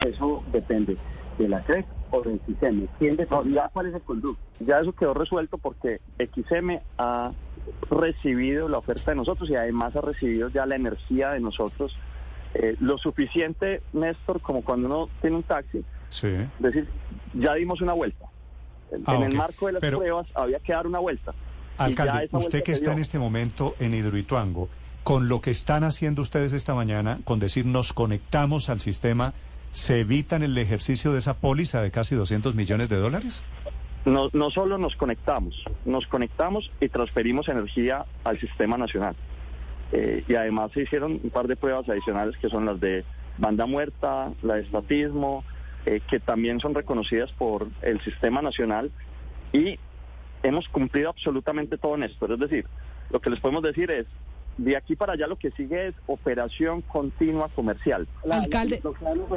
eso 0.00 0.44
depende 0.52 0.96
de 1.38 1.48
la 1.48 1.60
CREC 1.64 1.84
o 2.12 2.22
del 2.22 2.40
sistema. 2.46 2.86
¿Quién 2.98 3.16
determina 3.16 3.68
cuál 3.72 3.86
es 3.86 3.94
el 3.94 4.02
conducto? 4.02 4.40
Ya 4.60 4.78
eso 4.78 4.92
quedó 4.92 5.12
resuelto 5.14 5.58
porque 5.58 6.00
XM 6.18 6.78
ha 6.98 7.32
recibido 7.90 8.68
la 8.68 8.78
oferta 8.78 9.10
de 9.10 9.16
nosotros 9.16 9.50
y 9.50 9.56
además 9.56 9.94
ha 9.96 10.00
recibido 10.00 10.48
ya 10.50 10.66
la 10.66 10.76
energía 10.76 11.30
de 11.30 11.40
nosotros. 11.40 11.96
eh, 12.54 12.76
lo 12.80 12.96
suficiente, 12.96 13.82
Néstor, 13.92 14.40
como 14.40 14.64
cuando 14.64 14.86
uno 14.86 15.10
tiene 15.20 15.36
un 15.36 15.42
taxi, 15.42 15.84
Sí. 16.08 16.28
es 16.28 16.48
decir, 16.62 16.88
ya 17.34 17.52
dimos 17.54 17.82
una 17.82 17.92
vuelta. 17.92 18.24
En, 18.90 19.02
Ah, 19.06 19.16
en 19.16 19.22
ok. 19.24 19.28
el 19.28 19.36
marco 19.36 19.66
de 19.66 19.72
las 19.72 19.80
Pero- 19.82 19.98
pruebas 19.98 20.26
había 20.34 20.58
que 20.60 20.72
dar 20.72 20.86
una 20.86 20.98
vuelta. 20.98 21.34
Alcalde, 21.78 22.28
usted 22.32 22.62
que 22.62 22.72
está 22.72 22.92
en 22.92 22.98
este 22.98 23.18
momento 23.18 23.74
en 23.78 23.94
Hidroituango, 23.94 24.68
con 25.04 25.28
lo 25.28 25.40
que 25.40 25.50
están 25.50 25.84
haciendo 25.84 26.22
ustedes 26.22 26.52
esta 26.52 26.74
mañana, 26.74 27.20
con 27.24 27.38
decir 27.38 27.64
nos 27.64 27.92
conectamos 27.92 28.68
al 28.68 28.80
sistema, 28.80 29.32
¿se 29.70 30.00
evitan 30.00 30.42
el 30.42 30.58
ejercicio 30.58 31.12
de 31.12 31.18
esa 31.18 31.38
póliza 31.38 31.80
de 31.80 31.90
casi 31.90 32.14
200 32.14 32.54
millones 32.54 32.88
de 32.88 32.96
dólares? 32.96 33.42
No, 34.04 34.28
no 34.32 34.50
solo 34.50 34.78
nos 34.78 34.96
conectamos, 34.96 35.64
nos 35.84 36.06
conectamos 36.06 36.70
y 36.80 36.88
transferimos 36.88 37.48
energía 37.48 38.04
al 38.24 38.38
sistema 38.40 38.76
nacional. 38.76 39.16
Eh, 39.92 40.24
y 40.28 40.34
además 40.34 40.70
se 40.72 40.82
hicieron 40.82 41.20
un 41.22 41.30
par 41.30 41.46
de 41.46 41.56
pruebas 41.56 41.88
adicionales 41.88 42.36
que 42.36 42.48
son 42.48 42.66
las 42.66 42.78
de 42.78 43.04
banda 43.38 43.66
muerta, 43.66 44.32
la 44.42 44.54
de 44.54 44.62
estatismo, 44.62 45.44
eh, 45.86 46.00
que 46.10 46.20
también 46.20 46.60
son 46.60 46.74
reconocidas 46.74 47.32
por 47.32 47.68
el 47.82 48.00
sistema 48.02 48.42
nacional 48.42 48.90
y 49.52 49.78
hemos 50.42 50.68
cumplido 50.68 51.10
absolutamente 51.10 51.78
todo 51.78 51.94
en 51.94 52.04
esto. 52.04 52.32
Es 52.32 52.40
decir, 52.40 52.66
lo 53.10 53.20
que 53.20 53.30
les 53.30 53.40
podemos 53.40 53.62
decir 53.62 53.90
es, 53.90 54.06
de 54.58 54.76
aquí 54.76 54.96
para 54.96 55.12
allá 55.12 55.26
lo 55.26 55.36
que 55.36 55.50
sigue 55.52 55.88
es 55.88 55.94
operación 56.06 56.82
continua 56.82 57.48
comercial. 57.54 58.08
Alcalde, 58.28 58.82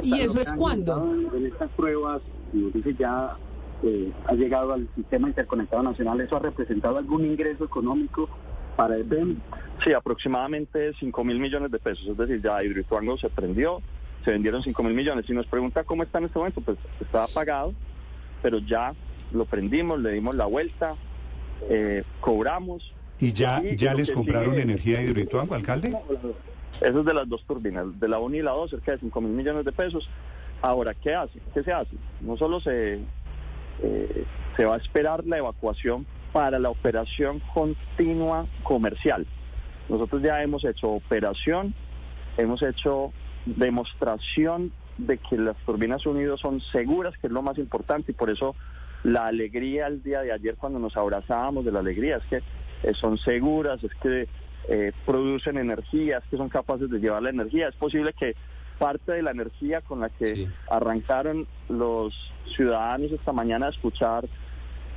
¿y 0.02 0.20
eso 0.20 0.40
es 0.40 0.52
cuándo? 0.52 1.14
En 1.34 1.46
estas 1.46 1.70
pruebas, 1.70 2.22
nos 2.52 2.72
dice 2.72 2.94
ya 2.98 3.36
eh, 3.84 4.12
ha 4.26 4.34
llegado 4.34 4.72
al 4.74 4.88
sistema 4.94 5.28
interconectado 5.28 5.82
nacional, 5.82 6.20
¿eso 6.20 6.36
ha 6.36 6.40
representado 6.40 6.98
algún 6.98 7.24
ingreso 7.24 7.64
económico 7.64 8.28
para 8.76 8.96
el 8.96 9.04
BEM? 9.04 9.38
Sí, 9.84 9.92
aproximadamente 9.92 10.92
5 10.98 11.24
mil 11.24 11.40
millones 11.40 11.70
de 11.70 11.78
pesos, 11.78 12.06
es 12.06 12.16
decir, 12.16 12.40
ya 12.42 12.62
Hidroituango 12.62 13.16
se 13.18 13.28
prendió, 13.28 13.80
se 14.24 14.30
vendieron 14.32 14.62
5 14.62 14.82
mil 14.82 14.94
millones. 14.94 15.26
Si 15.26 15.32
nos 15.32 15.46
pregunta 15.46 15.84
cómo 15.84 16.02
está 16.02 16.18
en 16.18 16.24
este 16.26 16.38
momento, 16.38 16.60
pues 16.60 16.78
está 17.00 17.24
apagado, 17.24 17.74
pero 18.40 18.58
ya 18.58 18.92
lo 19.32 19.44
prendimos, 19.44 20.00
le 20.00 20.10
dimos 20.12 20.34
la 20.34 20.46
vuelta, 20.46 20.92
eh, 21.68 22.04
cobramos. 22.20 22.92
¿Y 23.18 23.32
ya, 23.32 23.62
Y 23.62 23.76
ya 23.76 23.94
les 23.94 24.10
compraron 24.10 24.50
sigue- 24.50 24.62
energía 24.62 25.02
Hidroituango, 25.02 25.54
alcalde? 25.54 25.96
Eso 26.80 27.00
es 27.00 27.04
de 27.04 27.14
las 27.14 27.28
dos 27.28 27.44
turbinas, 27.44 27.98
de 28.00 28.08
la 28.08 28.18
1 28.18 28.36
y 28.36 28.42
la 28.42 28.52
2, 28.52 28.70
cerca 28.70 28.92
de 28.92 28.98
5 28.98 29.20
mil 29.20 29.32
millones 29.32 29.64
de 29.64 29.72
pesos. 29.72 30.08
Ahora, 30.62 30.94
¿qué 30.94 31.14
hace? 31.14 31.38
¿Qué 31.54 31.62
se 31.62 31.72
hace? 31.72 31.94
No 32.20 32.36
solo 32.36 32.60
se, 32.60 33.00
eh, 33.82 34.24
se 34.56 34.64
va 34.64 34.74
a 34.74 34.78
esperar 34.78 35.24
la 35.26 35.38
evacuación 35.38 36.06
para 36.32 36.58
la 36.58 36.70
operación 36.70 37.40
continua 37.52 38.46
comercial. 38.62 39.26
Nosotros 39.88 40.22
ya 40.22 40.42
hemos 40.42 40.64
hecho 40.64 40.88
operación, 40.88 41.74
hemos 42.38 42.62
hecho 42.62 43.12
demostración 43.44 44.72
de 44.98 45.18
que 45.18 45.36
las 45.36 45.56
turbinas 45.66 46.06
unidas 46.06 46.40
son 46.40 46.60
seguras, 46.60 47.14
que 47.18 47.26
es 47.26 47.32
lo 47.32 47.42
más 47.42 47.58
importante, 47.58 48.12
y 48.12 48.14
por 48.14 48.30
eso 48.30 48.54
la 49.04 49.26
alegría 49.26 49.86
el 49.86 50.02
día 50.02 50.20
de 50.20 50.32
ayer 50.32 50.56
cuando 50.56 50.78
nos 50.78 50.96
abrazábamos 50.96 51.64
de 51.64 51.72
la 51.72 51.80
alegría 51.80 52.18
es 52.18 52.24
que 52.24 52.36
eh, 52.88 52.94
son 52.94 53.18
seguras, 53.18 53.82
es 53.82 53.94
que 54.02 54.28
eh, 54.68 54.92
producen 55.04 55.58
energía, 55.58 56.18
es 56.18 56.24
que 56.30 56.36
son 56.36 56.48
capaces 56.48 56.88
de 56.90 56.98
llevar 56.98 57.22
la 57.22 57.30
energía. 57.30 57.68
Es 57.68 57.74
posible 57.74 58.12
que 58.12 58.34
parte 58.78 59.12
de 59.12 59.22
la 59.22 59.30
energía 59.30 59.80
con 59.80 60.00
la 60.00 60.08
que 60.08 60.48
arrancaron 60.70 61.46
los 61.68 62.14
ciudadanos 62.56 63.12
esta 63.12 63.32
mañana 63.32 63.66
a 63.66 63.70
escuchar 63.70 64.28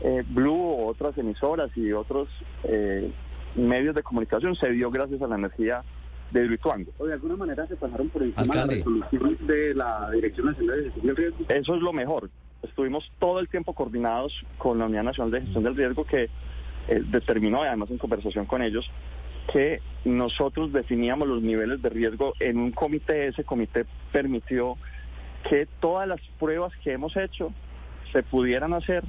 eh, 0.01 0.23
Blue 0.27 0.55
o 0.55 0.87
otras 0.87 1.17
emisoras 1.17 1.69
y 1.75 1.91
otros 1.91 2.27
eh, 2.63 3.11
medios 3.55 3.95
de 3.95 4.03
comunicación 4.03 4.55
se 4.55 4.71
dio 4.71 4.91
gracias 4.91 5.21
a 5.21 5.27
la 5.27 5.35
energía 5.35 5.83
de 6.31 6.45
Hidroituango. 6.45 6.91
¿O 6.97 7.05
de 7.05 7.13
alguna 7.13 7.35
manera 7.35 7.67
se 7.67 7.75
pasaron 7.75 8.09
por 8.09 8.23
encima 8.23 8.43
de 8.43 8.55
la 8.55 8.65
resolución 8.65 9.37
de 9.47 9.75
la 9.75 10.11
Dirección 10.11 10.47
Nacional 10.47 10.77
de 10.77 10.83
Gestión 10.83 11.05
del 11.07 11.15
Riesgo? 11.15 11.45
Eso 11.49 11.75
es 11.75 11.81
lo 11.81 11.93
mejor. 11.93 12.29
Estuvimos 12.65 13.11
todo 13.19 13.39
el 13.39 13.47
tiempo 13.47 13.73
coordinados 13.73 14.33
con 14.57 14.79
la 14.79 14.85
Unidad 14.85 15.03
Nacional 15.03 15.31
de 15.31 15.41
Gestión 15.41 15.63
del 15.63 15.75
Riesgo 15.75 16.05
que 16.05 16.29
eh, 16.87 17.01
determinó, 17.05 17.63
y 17.63 17.67
además 17.67 17.89
en 17.89 17.97
conversación 17.97 18.45
con 18.45 18.61
ellos, 18.61 18.89
que 19.51 19.81
nosotros 20.03 20.73
definíamos 20.73 21.27
los 21.27 21.41
niveles 21.41 21.81
de 21.81 21.89
riesgo 21.89 22.33
en 22.39 22.57
un 22.57 22.71
comité. 22.71 23.27
Ese 23.27 23.43
comité 23.43 23.85
permitió 24.11 24.77
que 25.49 25.67
todas 25.79 26.07
las 26.07 26.21
pruebas 26.39 26.73
que 26.83 26.91
hemos 26.91 27.15
hecho 27.15 27.51
se 28.11 28.23
pudieran 28.23 28.73
hacer 28.73 29.03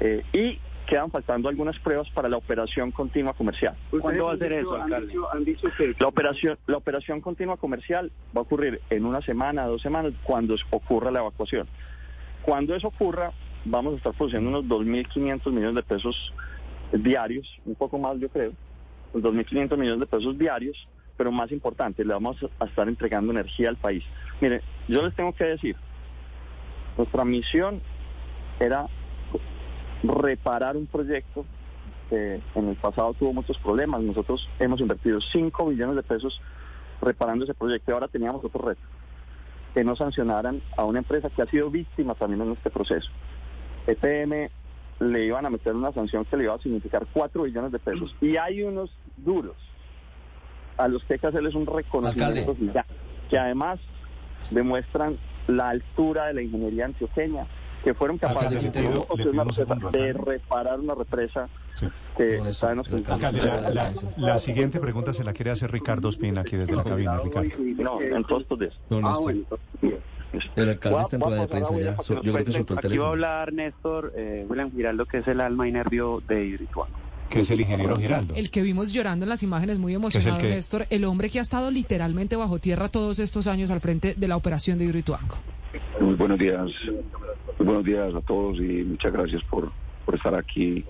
eh, 0.00 0.22
y 0.32 0.58
quedan 0.86 1.10
faltando 1.10 1.48
algunas 1.48 1.78
pruebas 1.78 2.08
para 2.10 2.28
la 2.28 2.36
operación 2.36 2.90
continua 2.90 3.32
comercial. 3.32 3.74
¿Cuándo 3.90 4.26
va 4.26 4.34
a 4.34 4.36
ser 4.36 4.52
eso, 4.52 4.74
alcalde? 4.74 5.14
Han 5.32 5.44
dicho 5.44 5.68
que... 5.76 5.94
La 5.98 6.08
operación, 6.08 6.58
la 6.66 6.76
operación 6.76 7.20
continua 7.20 7.56
comercial 7.56 8.12
va 8.36 8.40
a 8.40 8.42
ocurrir 8.42 8.80
en 8.90 9.06
una 9.06 9.22
semana, 9.22 9.66
dos 9.66 9.80
semanas, 9.80 10.12
cuando 10.22 10.56
ocurra 10.70 11.10
la 11.10 11.20
evacuación. 11.20 11.66
Cuando 12.44 12.74
eso 12.74 12.88
ocurra, 12.88 13.32
vamos 13.64 13.94
a 13.94 13.96
estar 13.96 14.12
produciendo 14.12 14.50
unos 14.50 14.64
2.500 14.64 15.50
millones 15.50 15.74
de 15.76 15.82
pesos 15.82 16.32
diarios, 16.92 17.48
un 17.64 17.74
poco 17.74 17.98
más 17.98 18.18
yo 18.18 18.28
creo, 18.28 18.52
unos 19.12 19.32
2.500 19.32 19.76
millones 19.78 20.00
de 20.00 20.06
pesos 20.06 20.38
diarios, 20.38 20.88
pero 21.16 21.32
más 21.32 21.50
importante, 21.52 22.04
le 22.04 22.12
vamos 22.12 22.36
a 22.58 22.64
estar 22.66 22.88
entregando 22.88 23.32
energía 23.32 23.68
al 23.68 23.76
país. 23.76 24.04
Mire, 24.40 24.62
yo 24.88 25.02
les 25.02 25.14
tengo 25.14 25.32
que 25.32 25.44
decir, 25.44 25.76
nuestra 26.96 27.24
misión 27.24 27.80
era 28.60 28.86
reparar 30.02 30.76
un 30.76 30.86
proyecto 30.86 31.46
que 32.10 32.42
en 32.54 32.68
el 32.68 32.76
pasado 32.76 33.14
tuvo 33.14 33.32
muchos 33.32 33.58
problemas. 33.58 34.02
Nosotros 34.02 34.48
hemos 34.58 34.80
invertido 34.80 35.20
5 35.20 35.66
millones 35.66 35.96
de 35.96 36.02
pesos 36.02 36.40
reparando 37.00 37.44
ese 37.44 37.54
proyecto 37.54 37.90
y 37.90 37.94
ahora 37.94 38.08
teníamos 38.08 38.44
otro 38.44 38.66
reto, 38.66 38.82
que 39.74 39.84
no 39.84 39.96
sancionaran 39.96 40.62
a 40.76 40.84
una 40.84 41.00
empresa 41.00 41.28
que 41.28 41.42
ha 41.42 41.46
sido 41.46 41.68
víctima 41.68 42.14
también 42.14 42.40
en 42.42 42.52
este 42.52 42.70
proceso. 42.70 43.10
EPM 43.86 44.48
le 45.00 45.24
iban 45.26 45.44
a 45.44 45.50
meter 45.50 45.74
una 45.74 45.92
sanción 45.92 46.24
que 46.24 46.36
le 46.36 46.44
iba 46.44 46.54
a 46.54 46.58
significar 46.58 47.06
4 47.12 47.42
billones 47.42 47.72
de 47.72 47.80
pesos. 47.80 48.14
Y 48.20 48.36
hay 48.36 48.62
unos 48.62 48.90
duros 49.16 49.56
a 50.76 50.88
los 50.88 51.04
que 51.04 51.14
hay 51.14 51.18
que 51.18 51.26
hacerles 51.26 51.54
un 51.54 51.66
reconocimiento 51.66 52.56
ya, 52.72 52.86
que 53.28 53.38
además 53.38 53.80
demuestran 54.50 55.18
la 55.48 55.70
altura 55.70 56.26
de 56.26 56.34
la 56.34 56.42
ingeniería 56.42 56.86
antioqueña, 56.86 57.46
que 57.84 57.94
fueron 57.94 58.16
capaces 58.18 58.50
una 58.64 59.44
represa, 59.44 59.90
de 59.92 60.12
reparar 60.14 60.80
una 60.80 60.94
represa 60.94 61.48
que 62.16 62.36
está 62.38 62.70
en 62.70 62.78
los 62.78 62.90
Alcalde, 62.92 63.42
la, 63.42 63.70
la- 63.70 63.92
la 64.16 64.38
siguiente 64.38 64.80
pregunta 64.80 65.12
se 65.12 65.22
la 65.22 65.32
quiere 65.32 65.50
hacer 65.50 65.70
Ricardo 65.70 66.08
Espina 66.08 66.40
aquí 66.40 66.56
desde 66.56 66.74
la 66.74 66.82
cabina, 66.82 67.18
Ricardo. 67.18 67.48
No, 67.78 68.00
en 68.00 68.24
todos 68.24 68.42
estos 68.42 68.58
días. 68.58 68.72
No, 68.90 69.00
no 69.00 69.08
Ah, 69.08 69.18
bueno. 69.20 69.42
El 70.56 70.68
alcalde 70.68 71.02
está 71.02 71.16
en 71.16 71.22
rueda 71.22 71.40
de 71.42 71.46
prensa 71.46 71.78
ya. 71.78 71.96
Yo 72.22 72.32
creo 72.32 72.44
que 72.44 72.50
soltó 72.52 72.72
el 72.74 72.78
Aquí 72.78 72.78
va 72.78 72.78
a 72.78 72.80
teléfono. 72.80 73.06
hablar 73.10 73.52
Néstor 73.52 74.12
eh, 74.16 74.44
William 74.48 74.72
Giraldo, 74.72 75.06
que 75.06 75.18
es 75.18 75.28
el 75.28 75.40
alma 75.40 75.68
y 75.68 75.72
nervio 75.72 76.22
de 76.26 76.44
Hidroituango. 76.44 76.96
Que 77.30 77.40
es 77.40 77.50
el 77.50 77.60
ingeniero 77.60 77.96
Giraldo. 77.98 78.34
El 78.34 78.50
que 78.50 78.62
vimos 78.62 78.92
llorando 78.92 79.24
en 79.24 79.28
las 79.28 79.42
imágenes, 79.44 79.78
muy 79.78 79.92
el 79.92 79.96
emocionado, 80.00 80.40
que- 80.40 80.48
Néstor, 80.50 80.86
el 80.90 81.04
hombre 81.04 81.30
que 81.30 81.38
ha 81.38 81.42
estado 81.42 81.70
literalmente 81.70 82.34
bajo 82.36 82.58
tierra 82.58 82.88
todos 82.88 83.18
estos 83.20 83.46
años 83.46 83.70
al 83.70 83.80
frente 83.80 84.14
de 84.14 84.26
la 84.28 84.36
operación 84.36 84.78
de 84.78 84.86
Hidroituango. 84.86 85.36
Muy 86.00 86.14
buenos 86.14 86.38
días, 86.38 86.68
muy 87.58 87.66
buenos 87.66 87.84
días 87.84 88.14
a 88.14 88.20
todos 88.20 88.58
y 88.58 88.84
muchas 88.84 89.12
gracias 89.12 89.42
por, 89.44 89.72
por 90.04 90.14
estar 90.14 90.34
aquí 90.38 90.84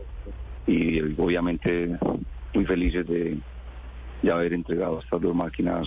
y 0.67 1.01
obviamente 1.21 1.99
muy 2.55 2.65
felices 2.65 3.07
de, 3.07 3.39
de 4.23 4.33
haber 4.33 4.53
entregado 4.55 5.01
estas 5.01 5.21
dos 5.21 5.35
máquinas 5.35 5.87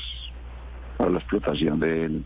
para 0.98 1.10
la 1.12 1.19
explotación 1.19 1.79
del 1.79 2.24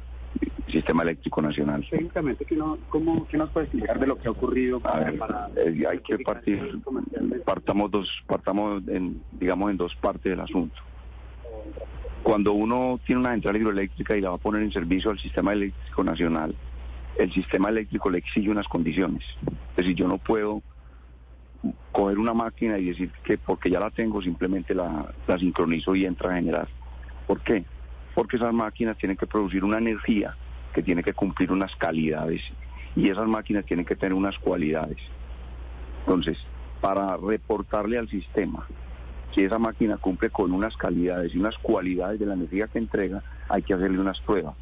sistema 0.67 1.03
eléctrico 1.03 1.41
nacional. 1.41 1.85
Técnicamente, 1.89 2.45
¿qué, 2.45 2.55
no, 2.55 2.77
cómo, 2.89 3.27
¿qué 3.27 3.37
nos 3.37 3.49
puede 3.51 3.65
explicar 3.65 3.99
de 3.99 4.07
lo 4.07 4.17
que 4.17 4.27
ha 4.27 4.31
ocurrido 4.31 4.79
para, 4.79 5.05
ver, 5.11 5.17
para- 5.17 5.49
eh, 5.57 5.83
hay 5.89 5.99
que 5.99 6.19
partir, 6.19 6.81
partamos 7.45 7.91
dos, 7.91 8.09
partamos 8.27 8.81
en, 8.87 9.21
digamos 9.31 9.71
en 9.71 9.77
dos 9.77 9.95
partes 9.95 10.29
del 10.31 10.39
asunto. 10.39 10.79
Cuando 12.23 12.53
uno 12.53 12.99
tiene 13.05 13.21
una 13.21 13.31
central 13.31 13.57
hidroeléctrica 13.57 14.15
y 14.15 14.21
la 14.21 14.29
va 14.29 14.35
a 14.35 14.39
poner 14.39 14.61
en 14.61 14.71
servicio 14.71 15.09
al 15.11 15.19
sistema 15.19 15.53
eléctrico 15.53 16.03
nacional, 16.03 16.55
el 17.17 17.31
sistema 17.33 17.69
eléctrico 17.69 18.09
le 18.09 18.19
exige 18.19 18.49
unas 18.49 18.67
condiciones. 18.67 19.23
Es 19.71 19.75
decir, 19.77 19.95
yo 19.95 20.07
no 20.07 20.17
puedo 20.17 20.61
coger 21.91 22.17
una 22.17 22.33
máquina 22.33 22.77
y 22.77 22.85
decir 22.85 23.11
que 23.23 23.37
porque 23.37 23.69
ya 23.69 23.79
la 23.79 23.91
tengo 23.91 24.21
simplemente 24.21 24.73
la, 24.73 25.13
sincronizo 25.37 25.95
y 25.95 26.05
entra 26.05 26.31
a 26.31 26.35
generar. 26.35 26.67
¿Por 27.27 27.41
qué? 27.41 27.65
Porque 28.15 28.37
esas 28.37 28.53
máquinas 28.53 28.97
tienen 28.97 29.17
que 29.17 29.27
producir 29.27 29.63
una 29.63 29.77
energía 29.77 30.35
que 30.73 30.81
tiene 30.81 31.03
que 31.03 31.13
cumplir 31.13 31.51
unas 31.51 31.75
calidades 31.75 32.41
y 32.95 33.09
esas 33.09 33.27
máquinas 33.27 33.65
tienen 33.65 33.85
que 33.85 33.95
tener 33.95 34.13
unas 34.13 34.37
cualidades. 34.39 34.97
Entonces, 36.05 36.37
para 36.81 37.15
reportarle 37.17 37.97
al 37.97 38.09
sistema 38.09 38.65
que 39.33 39.45
esa 39.45 39.59
máquina 39.59 39.97
cumple 39.97 40.29
con 40.29 40.51
unas 40.51 40.75
calidades 40.75 41.33
y 41.33 41.37
unas 41.37 41.57
cualidades 41.57 42.19
de 42.19 42.25
la 42.25 42.33
energía 42.33 42.67
que 42.67 42.79
entrega, 42.79 43.23
hay 43.47 43.61
que 43.61 43.73
hacerle 43.73 43.99
unas 43.99 44.19
pruebas. 44.21 44.55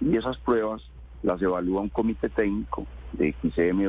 Y 0.00 0.16
esas 0.16 0.38
pruebas 0.38 0.82
las 1.22 1.40
evalúa 1.42 1.82
un 1.82 1.88
comité 1.88 2.28
técnico 2.28 2.86
de 3.12 3.34
XM 3.42 3.86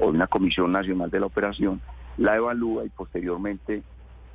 o, 0.00 0.06
una 0.06 0.26
comisión 0.26 0.72
nacional 0.72 1.10
de 1.10 1.20
la 1.20 1.26
operación, 1.26 1.80
la 2.16 2.36
evalúa 2.36 2.84
y 2.84 2.88
posteriormente 2.88 3.82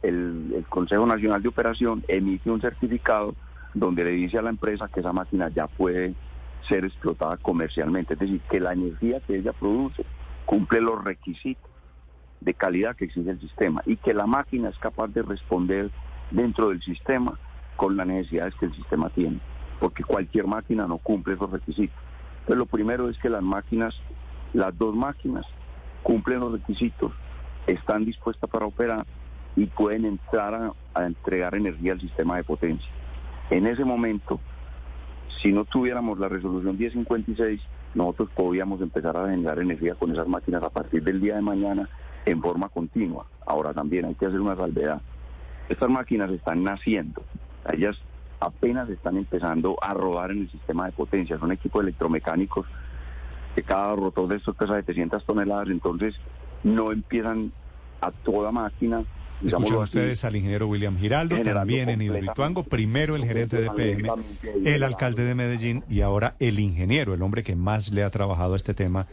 el 0.01 0.65
Consejo 0.67 1.05
Nacional 1.05 1.41
de 1.41 1.47
Operación 1.47 2.03
emite 2.09 2.51
un 2.51 2.59
certificado 2.59 3.35
donde 3.73 4.03
le 4.03 4.11
dice 4.11 4.37
a 4.37 4.41
la 4.41 4.49
empresa 4.49 4.89
que 4.93 4.99
esa 4.99 5.13
máquina 5.13 5.49
ya 5.49 5.67
puede 5.67 6.13
ser 6.67 6.85
explotada 6.85 7.37
comercialmente, 7.37 8.13
es 8.13 8.19
decir, 8.19 8.41
que 8.49 8.59
la 8.59 8.73
energía 8.73 9.19
que 9.21 9.37
ella 9.37 9.53
produce 9.53 10.05
cumple 10.45 10.81
los 10.81 11.03
requisitos 11.03 11.69
de 12.41 12.53
calidad 12.53 12.95
que 12.95 13.05
exige 13.05 13.31
el 13.31 13.39
sistema 13.39 13.81
y 13.85 13.97
que 13.97 14.13
la 14.13 14.27
máquina 14.27 14.69
es 14.69 14.77
capaz 14.77 15.07
de 15.07 15.21
responder 15.21 15.89
dentro 16.31 16.69
del 16.69 16.81
sistema 16.81 17.37
con 17.75 17.97
las 17.97 18.05
necesidades 18.05 18.53
que 18.55 18.65
el 18.65 18.75
sistema 18.75 19.09
tiene, 19.09 19.39
porque 19.83 20.01
cualquier 20.05 20.47
máquina 20.47 20.87
no 20.87 20.97
cumple 20.97 21.33
esos 21.33 21.51
requisitos. 21.51 21.97
Entonces 22.39 22.55
lo 22.55 22.65
primero 22.67 23.09
es 23.09 23.17
que 23.17 23.29
las 23.29 23.43
máquinas, 23.43 23.93
las 24.53 24.77
dos 24.77 24.95
máquinas, 24.95 25.45
cumplen 26.03 26.39
los 26.39 26.53
requisitos, 26.53 27.11
están 27.67 28.05
dispuestas 28.05 28.49
para 28.49 28.65
operar 28.65 29.05
y 29.57 29.65
pueden 29.65 30.05
entrar 30.05 30.71
a, 30.93 31.05
entregar 31.05 31.53
energía 31.55 31.91
al 31.91 31.99
sistema 31.99 32.37
de 32.37 32.45
potencia. 32.45 32.89
En 33.49 33.67
ese 33.67 33.83
momento, 33.83 34.39
si 35.41 35.51
no 35.51 35.65
tuviéramos 35.65 36.17
la 36.17 36.29
resolución 36.29 36.77
1056, 36.77 37.59
nosotros 37.93 38.29
podíamos 38.33 38.79
empezar 38.79 39.17
a 39.17 39.29
generar 39.29 39.59
energía 39.59 39.95
con 39.95 40.13
esas 40.13 40.29
máquinas 40.29 40.63
a 40.63 40.69
partir 40.69 41.03
del 41.03 41.19
día 41.19 41.35
de 41.35 41.41
mañana 41.41 41.89
en 42.25 42.41
forma 42.41 42.69
continua. 42.69 43.25
Ahora 43.45 43.73
también 43.73 44.05
hay 44.05 44.15
que 44.15 44.27
hacer 44.27 44.39
una 44.39 44.55
salvedad. 44.55 45.01
Estas 45.67 45.89
máquinas 45.89 46.31
están 46.31 46.63
naciendo, 46.63 47.25
ellas 47.69 48.01
apenas 48.43 48.89
están 48.89 49.17
empezando 49.17 49.77
a 49.81 49.93
rodar 49.93 50.31
en 50.31 50.39
el 50.39 50.51
sistema 50.51 50.85
de 50.85 50.91
potencia, 50.91 51.39
son 51.39 51.51
equipos 51.51 51.81
electromecánicos 51.81 52.65
que 53.55 53.63
cada 53.63 53.95
rotor 53.95 54.27
de 54.27 54.38
estos 54.38 54.55
pesa 54.55 54.75
700 54.75 55.23
toneladas, 55.25 55.69
entonces 55.69 56.15
no 56.63 56.91
empiezan 56.91 57.51
a 58.01 58.12
toda 58.12 58.51
máquina. 58.51 59.03
Escuchan 59.45 59.77
ustedes 59.77 60.23
al 60.23 60.35
ingeniero 60.35 60.67
William 60.67 60.97
Giraldo, 60.97 61.38
también 61.41 61.89
en 61.89 62.01
Hidroituango, 62.01 62.63
primero 62.63 63.15
el 63.15 63.25
gerente 63.25 63.62
de 63.62 63.69
PM, 63.71 64.09
el 64.65 64.83
alcalde 64.83 65.23
de 65.23 65.35
Medellín 65.35 65.83
y 65.89 66.01
ahora 66.01 66.35
el 66.39 66.59
ingeniero, 66.59 67.13
el 67.13 67.21
hombre 67.21 67.43
que 67.43 67.55
más 67.55 67.91
le 67.91 68.03
ha 68.03 68.09
trabajado 68.09 68.53
a 68.53 68.57
este 68.57 68.73
tema, 68.73 69.07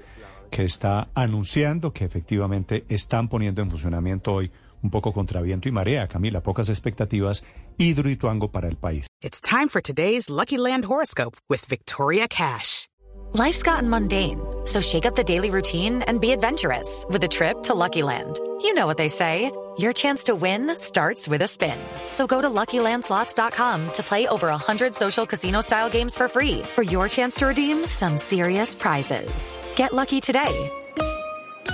que 0.50 0.64
está 0.64 1.08
anunciando 1.14 1.92
que 1.92 2.04
efectivamente 2.04 2.84
están 2.88 3.28
poniendo 3.28 3.62
en 3.62 3.70
funcionamiento 3.70 4.34
hoy 4.34 4.50
un 4.82 4.90
poco 4.90 5.12
contra 5.12 5.40
viento 5.40 5.68
y 5.68 5.72
marea, 5.72 6.06
Camila, 6.08 6.42
pocas 6.42 6.68
expectativas, 6.68 7.44
Hidroituango 7.78 8.50
para 8.50 8.68
el 8.68 8.76
país. 8.76 9.06
It's 9.22 9.40
time 9.40 9.68
for 9.68 9.80
today's 9.80 10.30
Lucky 10.30 10.58
Land 10.58 10.84
horoscope 10.84 11.36
with 11.48 11.64
Victoria 11.66 12.26
Cash. 12.28 12.86
Life's 13.32 13.62
gotten 13.62 13.88
mundane, 13.88 14.40
so 14.64 14.80
shake 14.80 15.06
up 15.06 15.14
the 15.14 15.22
daily 15.22 15.50
routine 15.50 16.02
and 16.02 16.20
be 16.20 16.32
adventurous 16.32 17.06
with 17.08 17.22
a 17.22 17.28
trip 17.28 17.62
to 17.64 17.74
Lucky 17.74 18.02
Land. 18.02 18.40
You 18.60 18.74
know 18.74 18.86
what 18.86 18.96
they 18.96 19.08
say. 19.08 19.52
Your 19.78 19.92
chance 19.92 20.24
to 20.24 20.34
win 20.34 20.76
starts 20.76 21.28
with 21.28 21.40
a 21.42 21.48
spin. 21.48 21.78
So 22.10 22.26
go 22.26 22.42
to 22.42 22.50
LuckyLandSlots.com 22.50 23.92
to 23.92 24.02
play 24.02 24.26
over 24.26 24.48
100 24.48 24.94
social 24.94 25.24
casino-style 25.24 25.88
games 25.88 26.14
for 26.14 26.28
free 26.28 26.62
for 26.74 26.82
your 26.82 27.08
chance 27.08 27.36
to 27.36 27.46
redeem 27.46 27.86
some 27.86 28.18
serious 28.18 28.74
prizes. 28.74 29.58
Get 29.76 29.94
lucky 29.94 30.20
today 30.20 30.70